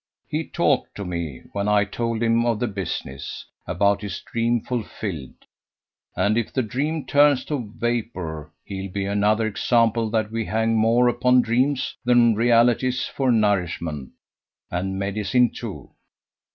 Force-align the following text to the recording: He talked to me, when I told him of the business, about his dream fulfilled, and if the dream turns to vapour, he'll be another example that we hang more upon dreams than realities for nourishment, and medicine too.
He 0.27 0.45
talked 0.47 0.95
to 0.95 1.05
me, 1.05 1.43
when 1.51 1.67
I 1.67 1.85
told 1.85 2.23
him 2.23 2.43
of 2.43 2.57
the 2.57 2.65
business, 2.67 3.45
about 3.67 4.01
his 4.01 4.19
dream 4.21 4.61
fulfilled, 4.61 5.45
and 6.15 6.39
if 6.39 6.51
the 6.51 6.63
dream 6.63 7.05
turns 7.05 7.45
to 7.45 7.71
vapour, 7.77 8.51
he'll 8.65 8.89
be 8.91 9.05
another 9.05 9.45
example 9.45 10.09
that 10.09 10.31
we 10.31 10.45
hang 10.45 10.75
more 10.75 11.07
upon 11.07 11.43
dreams 11.43 11.95
than 12.03 12.33
realities 12.33 13.05
for 13.05 13.31
nourishment, 13.31 14.09
and 14.71 14.97
medicine 14.97 15.51
too. 15.51 15.91